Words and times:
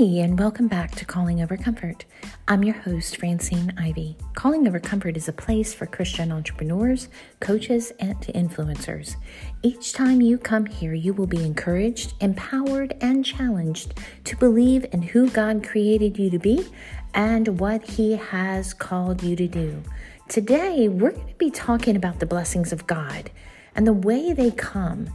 Hey, 0.00 0.20
and 0.20 0.38
welcome 0.38 0.66
back 0.66 0.92
to 0.92 1.04
Calling 1.04 1.42
Over 1.42 1.58
Comfort. 1.58 2.06
I'm 2.48 2.64
your 2.64 2.74
host, 2.74 3.18
Francine 3.18 3.74
Ivy. 3.76 4.16
Calling 4.32 4.66
Over 4.66 4.80
Comfort 4.80 5.14
is 5.14 5.28
a 5.28 5.32
place 5.34 5.74
for 5.74 5.84
Christian 5.84 6.32
entrepreneurs, 6.32 7.10
coaches, 7.40 7.92
and 8.00 8.18
influencers. 8.28 9.16
Each 9.62 9.92
time 9.92 10.22
you 10.22 10.38
come 10.38 10.64
here, 10.64 10.94
you 10.94 11.12
will 11.12 11.26
be 11.26 11.44
encouraged, 11.44 12.14
empowered, 12.18 12.96
and 13.02 13.26
challenged 13.26 13.92
to 14.24 14.36
believe 14.38 14.86
in 14.90 15.02
who 15.02 15.28
God 15.28 15.62
created 15.62 16.18
you 16.18 16.30
to 16.30 16.38
be 16.38 16.66
and 17.12 17.60
what 17.60 17.86
He 17.86 18.12
has 18.12 18.72
called 18.72 19.22
you 19.22 19.36
to 19.36 19.46
do. 19.46 19.82
Today, 20.30 20.88
we're 20.88 21.10
going 21.10 21.28
to 21.28 21.34
be 21.34 21.50
talking 21.50 21.94
about 21.94 22.20
the 22.20 22.26
blessings 22.26 22.72
of 22.72 22.86
God 22.86 23.30
and 23.74 23.86
the 23.86 23.92
way 23.92 24.32
they 24.32 24.50
come 24.50 25.10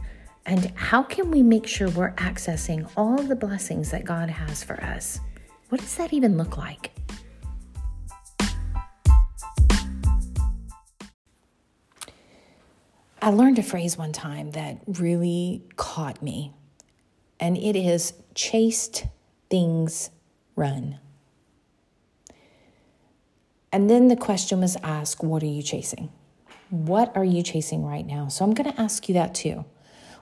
and 0.46 0.72
how 0.76 1.02
can 1.02 1.32
we 1.32 1.42
make 1.42 1.66
sure 1.66 1.90
we're 1.90 2.12
accessing 2.12 2.88
all 2.96 3.20
the 3.20 3.34
blessings 3.34 3.90
that 3.90 4.04
God 4.04 4.30
has 4.30 4.62
for 4.62 4.80
us? 4.82 5.18
What 5.70 5.80
does 5.80 5.96
that 5.96 6.12
even 6.12 6.36
look 6.36 6.56
like? 6.56 6.92
I 13.20 13.30
learned 13.30 13.58
a 13.58 13.62
phrase 13.64 13.98
one 13.98 14.12
time 14.12 14.52
that 14.52 14.78
really 14.86 15.64
caught 15.74 16.22
me, 16.22 16.52
and 17.40 17.58
it 17.58 17.74
is 17.74 18.12
chased 18.36 19.06
things 19.50 20.10
run. 20.54 21.00
And 23.72 23.90
then 23.90 24.06
the 24.06 24.16
question 24.16 24.60
was 24.60 24.76
asked, 24.84 25.24
What 25.24 25.42
are 25.42 25.46
you 25.46 25.62
chasing? 25.62 26.10
What 26.70 27.16
are 27.16 27.24
you 27.24 27.42
chasing 27.42 27.84
right 27.84 28.06
now? 28.06 28.28
So 28.28 28.44
I'm 28.44 28.54
going 28.54 28.72
to 28.72 28.80
ask 28.80 29.08
you 29.08 29.14
that 29.14 29.34
too. 29.34 29.64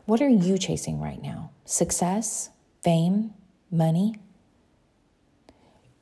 What 0.07 0.21
are 0.21 0.29
you 0.29 0.59
chasing 0.59 1.01
right 1.01 1.23
now? 1.23 1.51
Success, 1.65 2.51
fame, 2.83 3.33
money? 3.71 4.17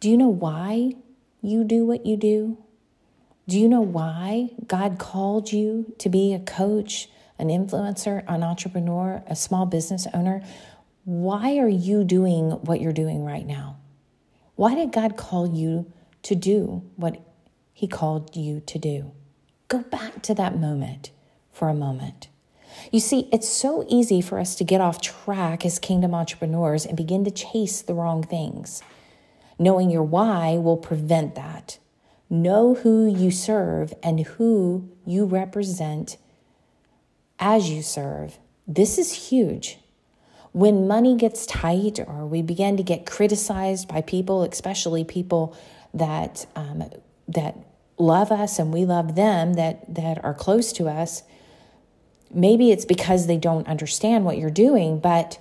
Do 0.01 0.11
you 0.11 0.17
know 0.17 0.29
why 0.29 0.95
you 1.41 1.63
do 1.63 1.85
what 1.85 2.05
you 2.05 2.17
do? 2.17 2.59
Do 3.47 3.61
you 3.61 3.69
know 3.69 3.81
why 3.81 4.51
God 4.67 4.99
called 4.99 5.53
you 5.53 5.95
to 5.99 6.09
be 6.09 6.33
a 6.35 6.41
coach, 6.41 7.09
an 7.39 7.47
influencer, 7.47 8.25
an 8.27 8.43
entrepreneur, 8.43 9.23
a 9.29 9.37
small 9.37 9.67
business 9.67 10.09
owner? 10.13 10.43
Why 11.05 11.59
are 11.59 11.69
you 11.69 12.03
doing 12.03 12.51
what 12.51 12.81
you're 12.81 12.93
doing 12.93 13.25
right 13.25 13.47
now? 13.47 13.77
Why 14.57 14.75
did 14.75 14.91
God 14.91 15.17
call 15.17 15.55
you 15.55 15.93
to 16.23 16.35
do 16.35 16.83
what 16.97 17.23
He 17.73 17.87
called 17.87 18.35
you 18.35 18.61
to 18.67 18.79
do? 18.81 19.13
Go 19.69 19.79
back 19.79 20.23
to 20.23 20.35
that 20.35 20.59
moment 20.59 21.13
for 21.53 21.69
a 21.69 21.75
moment. 21.75 22.29
You 22.91 23.01
see, 23.01 23.29
it's 23.33 23.49
so 23.49 23.85
easy 23.89 24.21
for 24.21 24.39
us 24.39 24.55
to 24.57 24.65
get 24.65 24.81
off 24.81 25.01
track 25.01 25.65
as 25.65 25.79
kingdom 25.79 26.15
entrepreneurs 26.15 26.87
and 26.87 26.97
begin 26.97 27.25
to 27.25 27.31
chase 27.31 27.83
the 27.83 27.95
wrong 27.95 28.23
things. 28.23 28.83
Knowing 29.59 29.91
your 29.91 30.03
why 30.03 30.59
will 30.59 30.77
prevent 30.77 31.35
that. 31.35 31.79
Know 32.29 32.75
who 32.75 33.07
you 33.07 33.31
serve 33.31 33.93
and 34.03 34.21
who 34.21 34.91
you 35.05 35.25
represent 35.25 36.17
as 37.39 37.69
you 37.71 37.83
serve. 37.83 38.39
This 38.67 38.97
is 38.97 39.29
huge. 39.29 39.79
When 40.53 40.87
money 40.87 41.17
gets 41.17 41.45
tight 41.45 41.99
or 41.99 42.27
we 42.27 42.41
begin 42.43 42.77
to 42.77 42.83
get 42.83 43.05
criticized 43.05 43.89
by 43.89 44.01
people, 44.01 44.43
especially 44.45 45.05
people 45.05 45.57
that 45.93 46.47
um, 46.57 46.85
that 47.29 47.57
love 47.99 48.33
us 48.33 48.59
and 48.59 48.73
we 48.73 48.85
love 48.85 49.15
them, 49.15 49.55
that 49.55 49.95
that 49.95 50.25
are 50.25 50.35
close 50.35 50.73
to 50.75 50.89
us, 50.89 51.23
maybe 52.35 52.71
it's 52.71 52.85
because 52.85 53.27
they 53.27 53.37
don't 53.37 53.67
understand 53.67 54.25
what 54.25 54.39
you're 54.39 54.51
doing, 54.51 54.99
but 54.99 55.39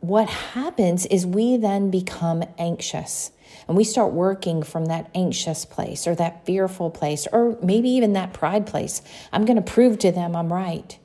what 0.00 0.28
happens 0.28 1.06
is 1.06 1.26
we 1.26 1.56
then 1.56 1.90
become 1.90 2.44
anxious 2.58 3.30
and 3.66 3.76
we 3.76 3.84
start 3.84 4.12
working 4.12 4.62
from 4.62 4.86
that 4.86 5.10
anxious 5.14 5.64
place 5.64 6.06
or 6.06 6.14
that 6.14 6.44
fearful 6.44 6.90
place 6.90 7.26
or 7.32 7.58
maybe 7.62 7.88
even 7.88 8.12
that 8.12 8.34
pride 8.34 8.66
place. 8.66 9.00
I'm 9.32 9.44
going 9.44 9.56
to 9.56 9.62
prove 9.62 9.98
to 10.00 10.12
them 10.12 10.36
I'm 10.36 10.52
right. 10.52 10.98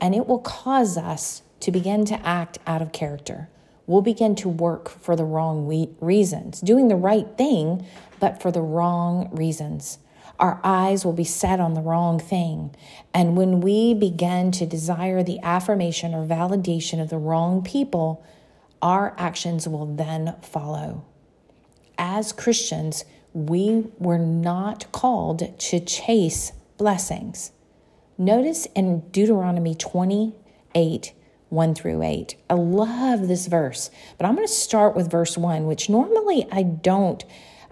And 0.00 0.14
it 0.14 0.26
will 0.26 0.40
cause 0.40 0.98
us 0.98 1.42
to 1.60 1.70
begin 1.70 2.04
to 2.06 2.26
act 2.26 2.58
out 2.66 2.82
of 2.82 2.92
character. 2.92 3.48
We'll 3.86 4.02
begin 4.02 4.34
to 4.36 4.48
work 4.48 4.88
for 4.88 5.14
the 5.14 5.24
wrong 5.24 5.66
reasons, 6.00 6.60
doing 6.60 6.88
the 6.88 6.96
right 6.96 7.28
thing, 7.38 7.86
but 8.18 8.42
for 8.42 8.50
the 8.50 8.62
wrong 8.62 9.28
reasons 9.30 9.98
our 10.38 10.60
eyes 10.64 11.04
will 11.04 11.12
be 11.12 11.24
set 11.24 11.60
on 11.60 11.74
the 11.74 11.80
wrong 11.80 12.18
thing. 12.18 12.74
And 13.12 13.36
when 13.36 13.60
we 13.60 13.94
begin 13.94 14.50
to 14.52 14.66
desire 14.66 15.22
the 15.22 15.38
affirmation 15.40 16.14
or 16.14 16.26
validation 16.26 17.00
of 17.00 17.10
the 17.10 17.18
wrong 17.18 17.62
people, 17.62 18.24
our 18.82 19.14
actions 19.16 19.68
will 19.68 19.86
then 19.86 20.34
follow. 20.42 21.04
As 21.96 22.32
Christians, 22.32 23.04
we 23.32 23.86
were 23.98 24.18
not 24.18 24.90
called 24.92 25.58
to 25.58 25.80
chase 25.80 26.52
blessings. 26.76 27.52
Notice 28.18 28.66
in 28.74 29.00
Deuteronomy 29.10 29.74
28 29.74 31.12
1 31.50 31.74
through 31.74 32.02
8. 32.02 32.36
I 32.50 32.54
love 32.54 33.28
this 33.28 33.46
verse, 33.46 33.90
but 34.18 34.26
I'm 34.26 34.34
going 34.34 34.46
to 34.46 34.52
start 34.52 34.96
with 34.96 35.10
verse 35.10 35.38
1, 35.38 35.66
which 35.66 35.88
normally 35.88 36.46
I 36.50 36.62
don't 36.64 37.24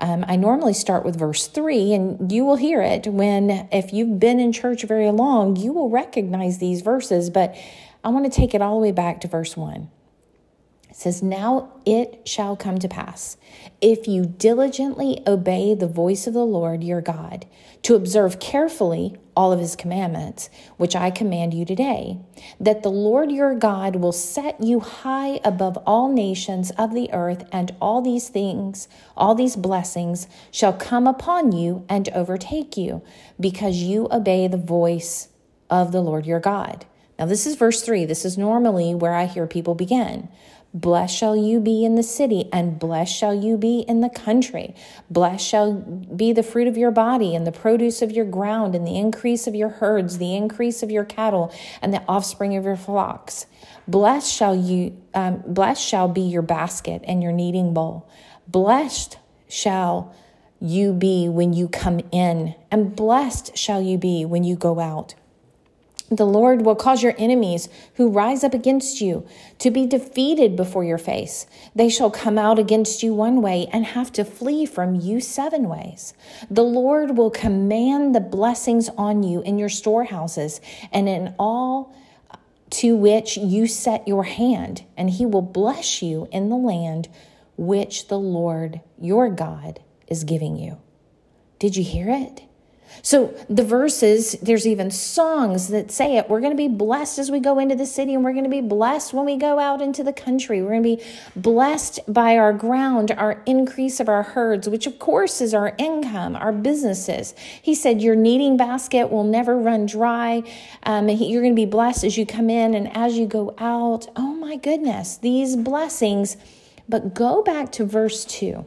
um, 0.03 0.25
I 0.27 0.35
normally 0.35 0.75
start 0.75 1.05
with 1.05 1.17
verse 1.17 1.47
3, 1.47 1.95
and 1.95 2.33
you 2.33 2.45
will 2.45 2.57
hear 2.57 2.83
it 2.83 3.07
when, 3.07 3.69
if 3.71 3.93
you've 3.93 4.19
been 4.19 4.41
in 4.41 4.53
church 4.53 4.83
very 4.83 5.11
long, 5.13 5.55
you 5.55 5.73
will 5.73 5.89
recognize 5.89 6.59
these 6.59 6.83
verses, 6.83 7.31
but 7.31 7.55
I 8.03 8.09
want 8.09 8.25
to 8.25 8.31
take 8.31 8.53
it 8.53 8.61
all 8.61 8.81
the 8.81 8.83
way 8.83 8.93
back 8.93 9.21
to 9.21 9.29
verse 9.29 9.57
1. 9.57 9.89
It 10.93 10.99
says, 10.99 11.23
Now 11.23 11.73
it 11.87 12.29
shall 12.29 12.55
come 12.55 12.79
to 12.79 12.87
pass, 12.87 13.39
if 13.81 14.07
you 14.07 14.27
diligently 14.27 15.23
obey 15.27 15.75
the 15.75 15.87
voice 15.87 16.27
of 16.27 16.35
the 16.35 16.45
Lord 16.45 16.85
your 16.85 17.01
God, 17.01 17.47
to 17.85 17.95
observe 17.95 18.39
carefully 18.39 19.17
all 19.35 19.55
of 19.55 19.59
his 19.59 19.75
commandments, 19.75 20.51
which 20.77 20.95
I 20.95 21.11
command 21.11 21.55
you 21.55 21.65
today, 21.65 22.19
that 22.61 22.83
the 22.83 22.91
Lord 22.91 23.33
your 23.33 23.55
God 23.55 23.97
will 23.97 24.13
set 24.13 24.63
you 24.63 24.81
high 24.81 25.41
above 25.45 25.79
all 25.87 26.13
nations 26.13 26.71
of 26.73 26.93
the 26.93 27.11
earth, 27.11 27.49
and 27.51 27.75
all 27.81 28.03
these 28.03 28.29
things, 28.29 28.87
all 29.17 29.35
these 29.35 29.57
blessings 29.57 30.29
shall 30.51 30.75
come 30.75 31.07
upon 31.07 31.53
you 31.53 31.87
and 31.89 32.11
overtake 32.11 32.77
you, 32.77 33.03
because 33.41 33.77
you 33.77 34.09
obey 34.13 34.47
the 34.47 34.59
voice 34.59 35.29
of 35.71 35.91
the 35.91 36.03
Lord 36.03 36.27
your 36.27 36.39
God. 36.39 36.85
Now, 37.19 37.25
this 37.27 37.47
is 37.47 37.57
verse 37.57 37.83
3. 37.83 38.05
This 38.05 38.27
is 38.27 38.37
normally 38.37 38.95
where 38.95 39.15
I 39.15 39.25
hear 39.25 39.47
people 39.47 39.75
begin. 39.75 40.29
Blessed 40.75 41.15
shall 41.15 41.37
you 41.37 41.61
be 41.61 41.85
in 41.85 41.97
the 41.97 42.03
city, 42.03 42.49
and 42.51 42.79
blessed 42.79 43.15
shall 43.15 43.35
you 43.35 43.59
be 43.59 43.81
in 43.81 44.01
the 44.01 44.09
country. 44.09 44.75
Blessed 45.11 45.47
shall 45.47 45.75
be 45.75 46.33
the 46.33 46.43
fruit 46.43 46.67
of 46.67 46.79
your 46.79 46.91
body, 46.91 47.35
and 47.35 47.47
the 47.47 47.53
produce 47.53 48.01
of 48.01 48.11
your 48.11 48.25
ground, 48.25 48.75
and 48.75 48.87
the 48.87 48.97
increase 48.97 49.47
of 49.47 49.55
your 49.55 49.69
herds, 49.69 50.17
the 50.17 50.35
increase 50.35 50.83
of 50.83 50.91
your 50.91 51.05
cattle, 51.05 51.53
and 51.83 51.93
the 51.93 52.03
offspring 52.09 52.57
of 52.57 52.65
your 52.65 52.77
flocks. 52.77 53.45
Blessed 53.87 54.33
shall 54.33 54.57
you, 54.57 54.97
um, 55.13 55.43
blessed 55.47 55.83
shall 55.83 56.09
be 56.09 56.23
your 56.23 56.43
basket 56.43 57.03
and 57.05 57.23
your 57.23 57.33
kneading 57.33 57.75
bowl. 57.75 58.09
Blessed 58.49 59.19
shall 59.49 60.15
you 60.59 60.95
be 60.95 61.29
when 61.29 61.53
you 61.53 61.69
come 61.69 62.01
in, 62.13 62.55
and 62.71 62.97
blessed 62.97 63.57
shall 63.59 63.83
you 63.83 63.99
be 63.99 64.25
when 64.25 64.43
you 64.43 64.57
go 64.57 64.81
out. 64.81 65.15
The 66.13 66.27
Lord 66.27 66.67
will 66.67 66.75
cause 66.75 67.03
your 67.03 67.15
enemies 67.17 67.71
who 67.95 68.11
rise 68.11 68.45
up 68.45 68.53
against 68.53 69.01
you 69.01 69.27
to 69.61 69.71
be 69.71 69.87
defeated 69.87 70.57
before 70.57 70.85
your 70.85 70.99
face. 70.99 71.47
They 71.75 71.89
shall 71.89 72.11
come 72.11 72.37
out 72.37 72.59
against 72.59 73.03
you 73.03 73.15
one 73.15 73.41
way 73.41 73.67
and 73.73 73.87
have 73.87 74.13
to 74.13 74.25
flee 74.25 74.67
from 74.67 74.95
you 74.95 75.23
seven 75.23 75.71
ways. 75.71 76.13
The 76.51 76.65
Lord 76.65 77.17
will 77.17 77.31
command 77.31 78.15
the 78.15 78.21
blessings 78.21 78.91
on 78.91 79.23
you 79.23 79.41
in 79.41 79.59
your 79.59 79.71
storehouses 79.71 80.61
and 80.93 81.09
in 81.09 81.35
all 81.39 81.95
to 82.73 82.95
which 82.95 83.39
you 83.39 83.67
set 83.67 84.07
your 84.07 84.25
hand, 84.25 84.85
and 84.97 85.09
he 85.09 85.25
will 85.25 85.43
bless 85.43 86.03
you 86.03 86.29
in 86.31 86.51
the 86.51 86.57
land 86.57 87.09
which 87.57 88.09
the 88.09 88.19
Lord 88.19 88.83
your 88.99 89.31
God 89.31 89.81
is 90.09 90.25
giving 90.25 90.59
you. 90.59 90.79
Did 91.59 91.75
you 91.75 91.85
hear 91.85 92.11
it? 92.11 92.43
So 93.01 93.35
the 93.49 93.65
verses, 93.65 94.33
there's 94.43 94.67
even 94.67 94.91
songs 94.91 95.69
that 95.69 95.91
say 95.91 96.17
it. 96.17 96.29
We're 96.29 96.41
going 96.41 96.53
to 96.53 96.57
be 96.57 96.69
blessed 96.69 97.19
as 97.19 97.31
we 97.31 97.41
go 97.41 97.59
into 97.59 97.75
the 97.75 97.87
city, 97.87 98.15
and 98.15 98.23
we're 98.23 98.33
going 98.33 98.45
to 98.45 98.51
be 98.51 98.61
blessed 98.61 99.15
when 99.15 99.25
we 99.25 99.37
go 99.37 99.59
out 99.59 99.81
into 99.81 100.05
the 100.05 100.13
country. 100.13 100.63
We're 100.63 100.71
going 100.71 100.83
to 100.83 100.97
be 100.97 101.03
blessed 101.35 102.01
by 102.07 102.37
our 102.37 102.53
ground, 102.53 103.11
our 103.13 103.43
increase 103.47 103.99
of 103.99 104.09
our 104.09 104.23
herds, 104.23 104.69
which 104.69 104.87
of 104.87 104.99
course 104.99 105.41
is 105.41 105.55
our 105.55 105.75
income, 105.79 106.37
our 106.37 106.53
businesses. 106.53 107.35
He 107.61 107.75
said, 107.75 108.03
Your 108.03 108.15
kneading 108.15 108.57
basket 108.57 109.11
will 109.11 109.25
never 109.25 109.59
run 109.59 109.87
dry. 109.87 110.43
Um, 110.85 111.09
you're 111.09 111.43
going 111.43 111.55
to 111.55 111.57
be 111.57 111.67
blessed 111.67 112.05
as 112.05 112.19
you 112.19 112.27
come 112.27 112.51
in 112.51 112.75
and 112.75 112.95
as 112.97 113.17
you 113.17 113.27
go 113.27 113.55
out. 113.59 114.07
Oh 114.17 114.35
my 114.35 114.57
goodness, 114.57 115.17
these 115.17 115.57
blessings. 115.57 116.37
But 116.89 117.15
go 117.15 117.43
back 117.43 117.73
to 117.73 117.85
verse 117.85 118.25
2, 118.25 118.67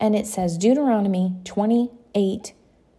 and 0.00 0.16
it 0.16 0.26
says, 0.26 0.58
Deuteronomy 0.58 1.36
28 1.44 2.54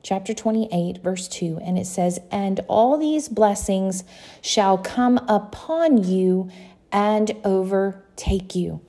chapter 0.06 0.36
28, 0.36 1.00
verse 1.00 1.28
2, 1.28 1.60
and 1.64 1.80
it 1.80 1.88
says, 1.88 2.20
And 2.30 2.60
all 2.68 2.96
these 2.96 3.28
blessings 3.28 4.04
shall 4.40 4.78
come 4.78 5.18
upon 5.28 6.04
you 6.04 6.52
and 6.92 7.36
overtake 7.44 8.54
you. 8.54 8.82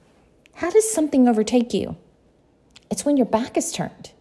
How 0.56 0.70
does 0.70 0.92
something 0.92 1.26
overtake 1.26 1.72
you? 1.72 1.96
It's 2.90 3.06
when 3.06 3.16
your 3.16 3.24
back 3.24 3.56
is 3.56 3.72
turned, 3.72 4.12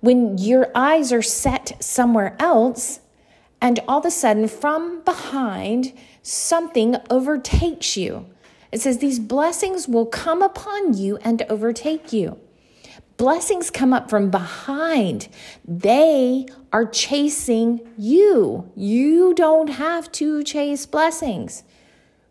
when 0.00 0.36
your 0.36 0.66
eyes 0.74 1.12
are 1.12 1.22
set 1.22 1.80
somewhere 1.80 2.34
else, 2.40 2.98
and 3.60 3.78
all 3.86 4.00
of 4.00 4.04
a 4.04 4.10
sudden, 4.10 4.48
from 4.48 5.04
behind, 5.04 5.92
something 6.22 6.96
overtakes 7.08 7.96
you. 7.96 8.26
It 8.72 8.80
says, 8.80 8.98
These 8.98 9.20
blessings 9.20 9.86
will 9.86 10.06
come 10.06 10.42
upon 10.42 10.94
you 10.94 11.18
and 11.18 11.42
overtake 11.42 12.12
you. 12.12 12.40
Blessings 13.22 13.70
come 13.70 13.92
up 13.92 14.10
from 14.10 14.32
behind. 14.32 15.28
They 15.64 16.44
are 16.72 16.84
chasing 16.84 17.80
you. 17.96 18.68
You 18.74 19.32
don't 19.34 19.68
have 19.68 20.10
to 20.18 20.42
chase 20.42 20.86
blessings. 20.86 21.62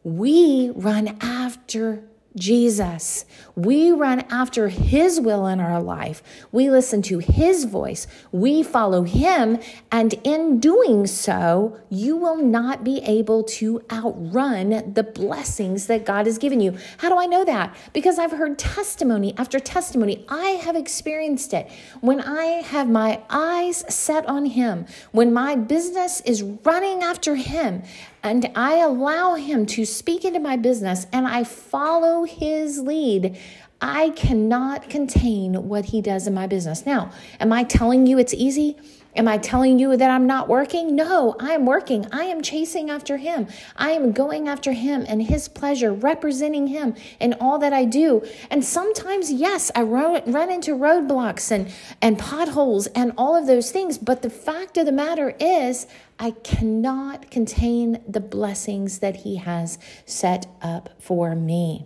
We 0.03 0.69
run 0.75 1.17
after 1.21 2.03
Jesus. 2.35 3.25
We 3.55 3.91
run 3.91 4.21
after 4.29 4.69
His 4.69 5.19
will 5.19 5.45
in 5.47 5.59
our 5.59 5.81
life. 5.81 6.23
We 6.51 6.69
listen 6.69 7.01
to 7.03 7.19
His 7.19 7.65
voice. 7.65 8.07
We 8.31 8.63
follow 8.63 9.03
Him. 9.03 9.59
And 9.91 10.13
in 10.23 10.59
doing 10.59 11.07
so, 11.07 11.77
you 11.89 12.15
will 12.15 12.37
not 12.37 12.83
be 12.83 12.99
able 12.99 13.43
to 13.43 13.83
outrun 13.91 14.93
the 14.93 15.03
blessings 15.03 15.87
that 15.87 16.05
God 16.05 16.25
has 16.25 16.37
given 16.37 16.61
you. 16.61 16.77
How 16.97 17.09
do 17.09 17.17
I 17.17 17.25
know 17.25 17.43
that? 17.43 17.75
Because 17.93 18.17
I've 18.17 18.31
heard 18.31 18.57
testimony 18.57 19.33
after 19.37 19.59
testimony. 19.59 20.25
I 20.29 20.61
have 20.63 20.75
experienced 20.75 21.53
it. 21.53 21.69
When 21.99 22.21
I 22.21 22.43
have 22.61 22.89
my 22.89 23.21
eyes 23.29 23.83
set 23.93 24.25
on 24.27 24.45
Him, 24.45 24.85
when 25.11 25.33
my 25.33 25.55
business 25.55 26.21
is 26.21 26.43
running 26.43 27.03
after 27.03 27.35
Him, 27.35 27.83
and 28.23 28.51
I 28.55 28.77
allow 28.77 29.35
Him 29.35 29.65
to 29.67 29.85
speak 29.85 30.25
into 30.25 30.39
my 30.39 30.57
business 30.57 31.07
and 31.11 31.27
I 31.27 31.43
follow 31.43 32.23
His 32.23 32.79
lead, 32.79 33.37
I 33.81 34.11
cannot 34.11 34.89
contain 34.89 35.67
what 35.67 35.85
He 35.85 36.01
does 36.01 36.27
in 36.27 36.33
my 36.33 36.47
business. 36.47 36.85
Now, 36.85 37.11
am 37.39 37.51
I 37.51 37.63
telling 37.63 38.05
you 38.05 38.17
it's 38.19 38.33
easy? 38.33 38.77
Am 39.13 39.27
I 39.27 39.37
telling 39.37 39.77
you 39.77 39.97
that 39.97 40.09
I'm 40.09 40.25
not 40.25 40.47
working? 40.47 40.95
No, 40.95 41.35
I 41.37 41.51
am 41.51 41.65
working. 41.65 42.07
I 42.13 42.23
am 42.23 42.41
chasing 42.41 42.89
after 42.89 43.17
Him. 43.17 43.47
I 43.75 43.91
am 43.91 44.13
going 44.13 44.47
after 44.47 44.71
Him 44.71 45.05
and 45.07 45.23
His 45.23 45.49
pleasure, 45.49 45.91
representing 45.91 46.67
Him 46.67 46.95
in 47.19 47.33
all 47.33 47.59
that 47.59 47.73
I 47.73 47.83
do. 47.83 48.25
And 48.49 48.63
sometimes, 48.63 49.29
yes, 49.29 49.69
I 49.75 49.81
run, 49.81 50.31
run 50.31 50.49
into 50.49 50.71
roadblocks 50.71 51.51
and, 51.51 51.73
and 52.01 52.17
potholes 52.17 52.87
and 52.87 53.11
all 53.17 53.35
of 53.35 53.47
those 53.47 53.69
things. 53.71 53.97
But 53.97 54.21
the 54.21 54.29
fact 54.29 54.77
of 54.77 54.85
the 54.85 54.93
matter 54.93 55.35
is, 55.39 55.87
I 56.17 56.31
cannot 56.31 57.29
contain 57.29 58.01
the 58.07 58.21
blessings 58.21 58.99
that 58.99 59.17
He 59.17 59.35
has 59.37 59.77
set 60.05 60.47
up 60.61 60.89
for 60.99 61.35
me. 61.35 61.85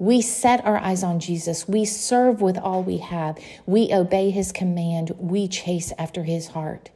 We 0.00 0.22
set 0.22 0.64
our 0.64 0.78
eyes 0.78 1.02
on 1.02 1.20
Jesus. 1.20 1.68
We 1.68 1.84
serve 1.84 2.40
with 2.40 2.56
all 2.56 2.82
we 2.82 2.96
have. 2.98 3.38
We 3.66 3.92
obey 3.92 4.30
his 4.30 4.50
command. 4.50 5.12
We 5.18 5.46
chase 5.46 5.92
after 5.98 6.24
his 6.24 6.48
heart. 6.48 6.88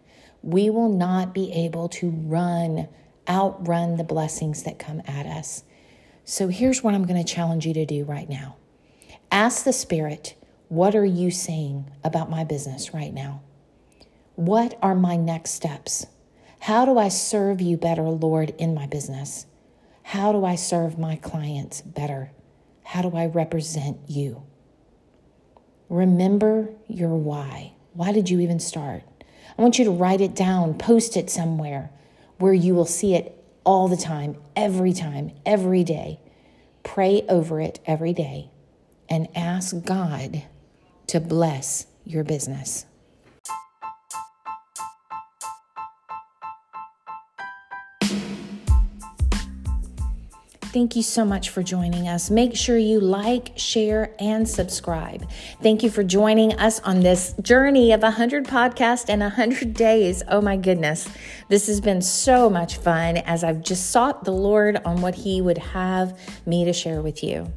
We 0.42 0.70
will 0.70 0.88
not 0.88 1.34
be 1.34 1.52
able 1.52 1.90
to 1.90 2.08
run, 2.08 2.88
outrun 3.28 3.98
the 3.98 4.04
blessings 4.04 4.62
that 4.62 4.78
come 4.78 5.02
at 5.06 5.26
us. 5.26 5.64
So 6.24 6.48
here's 6.48 6.82
what 6.82 6.94
I'm 6.94 7.06
going 7.06 7.22
to 7.22 7.30
challenge 7.30 7.66
you 7.66 7.74
to 7.74 7.84
do 7.84 8.04
right 8.04 8.28
now 8.28 8.56
ask 9.30 9.64
the 9.64 9.72
Spirit, 9.74 10.34
what 10.68 10.94
are 10.94 11.04
you 11.04 11.30
saying 11.30 11.90
about 12.02 12.30
my 12.30 12.42
business 12.42 12.94
right 12.94 13.12
now? 13.12 13.42
What 14.34 14.78
are 14.80 14.94
my 14.94 15.16
next 15.16 15.50
steps? 15.50 16.06
How 16.60 16.86
do 16.86 16.96
I 16.96 17.08
serve 17.08 17.60
you 17.60 17.76
better, 17.76 18.04
Lord, 18.04 18.54
in 18.56 18.74
my 18.74 18.86
business? 18.86 19.44
How 20.04 20.32
do 20.32 20.46
I 20.46 20.54
serve 20.54 20.98
my 20.98 21.16
clients 21.16 21.82
better? 21.82 22.30
How 22.84 23.02
do 23.02 23.16
I 23.16 23.26
represent 23.26 23.98
you? 24.08 24.44
Remember 25.88 26.68
your 26.86 27.14
why. 27.14 27.72
Why 27.92 28.12
did 28.12 28.30
you 28.30 28.40
even 28.40 28.60
start? 28.60 29.02
I 29.56 29.62
want 29.62 29.78
you 29.78 29.84
to 29.86 29.90
write 29.90 30.20
it 30.20 30.34
down, 30.34 30.74
post 30.74 31.16
it 31.16 31.30
somewhere 31.30 31.90
where 32.38 32.52
you 32.52 32.74
will 32.74 32.86
see 32.86 33.14
it 33.14 33.42
all 33.64 33.88
the 33.88 33.96
time, 33.96 34.36
every 34.56 34.92
time, 34.92 35.32
every 35.46 35.84
day. 35.84 36.20
Pray 36.82 37.22
over 37.28 37.60
it 37.60 37.80
every 37.86 38.12
day 38.12 38.50
and 39.08 39.28
ask 39.34 39.84
God 39.84 40.42
to 41.06 41.20
bless 41.20 41.86
your 42.04 42.24
business. 42.24 42.86
Thank 50.74 50.96
you 50.96 51.04
so 51.04 51.24
much 51.24 51.50
for 51.50 51.62
joining 51.62 52.08
us. 52.08 52.32
Make 52.32 52.56
sure 52.56 52.76
you 52.76 52.98
like, 52.98 53.52
share, 53.54 54.12
and 54.18 54.48
subscribe. 54.48 55.24
Thank 55.62 55.84
you 55.84 55.88
for 55.88 56.02
joining 56.02 56.52
us 56.54 56.80
on 56.80 56.98
this 56.98 57.32
journey 57.40 57.92
of 57.92 58.02
100 58.02 58.44
podcasts 58.44 59.08
and 59.08 59.20
100 59.20 59.72
days. 59.72 60.24
Oh 60.26 60.40
my 60.40 60.56
goodness. 60.56 61.08
This 61.48 61.68
has 61.68 61.80
been 61.80 62.02
so 62.02 62.50
much 62.50 62.78
fun 62.78 63.18
as 63.18 63.44
I've 63.44 63.62
just 63.62 63.92
sought 63.92 64.24
the 64.24 64.32
Lord 64.32 64.78
on 64.84 65.00
what 65.00 65.14
He 65.14 65.40
would 65.40 65.58
have 65.58 66.18
me 66.44 66.64
to 66.64 66.72
share 66.72 67.00
with 67.02 67.22
you. 67.22 67.52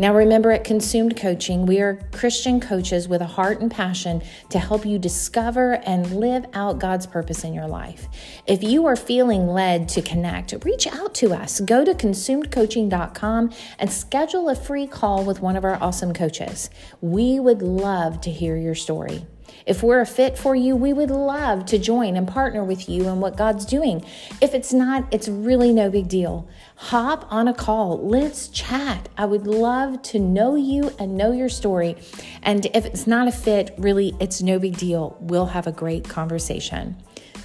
Now, 0.00 0.14
remember 0.14 0.52
at 0.52 0.62
Consumed 0.62 1.16
Coaching, 1.16 1.66
we 1.66 1.80
are 1.80 1.98
Christian 2.12 2.60
coaches 2.60 3.08
with 3.08 3.20
a 3.20 3.26
heart 3.26 3.60
and 3.60 3.68
passion 3.68 4.22
to 4.50 4.60
help 4.60 4.86
you 4.86 4.96
discover 4.96 5.72
and 5.84 6.20
live 6.20 6.46
out 6.54 6.78
God's 6.78 7.04
purpose 7.04 7.42
in 7.42 7.52
your 7.52 7.66
life. 7.66 8.06
If 8.46 8.62
you 8.62 8.86
are 8.86 8.94
feeling 8.94 9.48
led 9.48 9.88
to 9.90 10.02
connect, 10.02 10.54
reach 10.64 10.86
out 10.86 11.16
to 11.16 11.34
us. 11.34 11.58
Go 11.58 11.84
to 11.84 11.94
consumedcoaching.com 11.94 13.52
and 13.80 13.92
schedule 13.92 14.48
a 14.48 14.54
free 14.54 14.86
call 14.86 15.24
with 15.24 15.42
one 15.42 15.56
of 15.56 15.64
our 15.64 15.82
awesome 15.82 16.14
coaches. 16.14 16.70
We 17.00 17.40
would 17.40 17.60
love 17.60 18.20
to 18.20 18.30
hear 18.30 18.56
your 18.56 18.76
story. 18.76 19.26
If 19.68 19.82
we're 19.82 20.00
a 20.00 20.06
fit 20.06 20.38
for 20.38 20.56
you, 20.56 20.74
we 20.74 20.94
would 20.94 21.10
love 21.10 21.66
to 21.66 21.78
join 21.78 22.16
and 22.16 22.26
partner 22.26 22.64
with 22.64 22.88
you 22.88 23.06
in 23.06 23.20
what 23.20 23.36
God's 23.36 23.66
doing. 23.66 24.02
If 24.40 24.54
it's 24.54 24.72
not, 24.72 25.06
it's 25.12 25.28
really 25.28 25.74
no 25.74 25.90
big 25.90 26.08
deal. 26.08 26.48
Hop 26.76 27.30
on 27.30 27.48
a 27.48 27.52
call. 27.52 28.08
Let's 28.08 28.48
chat. 28.48 29.10
I 29.18 29.26
would 29.26 29.46
love 29.46 30.00
to 30.04 30.18
know 30.18 30.54
you 30.54 30.90
and 30.98 31.18
know 31.18 31.32
your 31.32 31.50
story. 31.50 31.96
And 32.42 32.64
if 32.72 32.86
it's 32.86 33.06
not 33.06 33.28
a 33.28 33.32
fit, 33.32 33.74
really, 33.76 34.16
it's 34.18 34.40
no 34.40 34.58
big 34.58 34.78
deal. 34.78 35.18
We'll 35.20 35.46
have 35.46 35.66
a 35.66 35.72
great 35.72 36.08
conversation. 36.08 36.96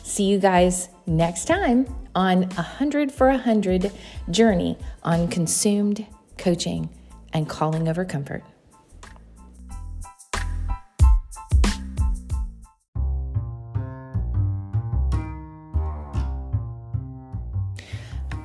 See 0.04 0.24
you 0.24 0.40
guys 0.40 0.88
next 1.06 1.44
time 1.44 1.94
on 2.16 2.44
a 2.44 2.64
100 2.64 3.12
for 3.12 3.28
a 3.28 3.34
100 3.34 3.92
journey 4.32 4.78
on 5.04 5.28
consumed 5.28 6.08
coaching 6.38 6.90
and 7.34 7.50
calling 7.50 7.90
over 7.90 8.06
comfort. 8.06 8.46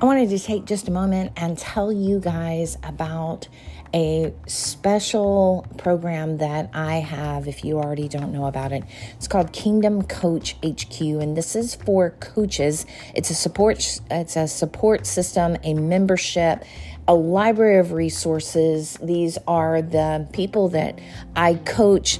I 0.01 0.05
wanted 0.05 0.29
to 0.29 0.39
take 0.39 0.63
just 0.63 0.87
a 0.87 0.91
moment 0.91 1.33
and 1.35 1.57
tell 1.57 1.91
you 1.91 2.21
guys 2.21 2.77
about 2.83 3.49
a 3.93 4.33
special 4.47 5.67
program 5.77 6.37
that 6.37 6.69
I 6.73 7.01
have 7.01 7.49
if 7.49 7.65
you 7.65 7.79
already 7.79 8.07
don't 8.07 8.31
know 8.31 8.45
about 8.45 8.71
it. 8.71 8.85
It's 9.17 9.27
called 9.27 9.51
Kingdom 9.51 10.03
Coach 10.03 10.55
HQ 10.65 11.01
and 11.01 11.35
this 11.35 11.53
is 11.53 11.75
for 11.75 12.11
coaches. 12.11 12.85
It's 13.13 13.29
a 13.29 13.35
support 13.35 13.99
it's 14.09 14.37
a 14.37 14.47
support 14.47 15.05
system, 15.05 15.57
a 15.65 15.73
membership, 15.73 16.63
a 17.05 17.13
library 17.13 17.79
of 17.79 17.91
resources. 17.91 18.97
These 19.03 19.37
are 19.49 19.81
the 19.81 20.29
people 20.31 20.69
that 20.69 20.97
I 21.35 21.55
coach 21.55 22.19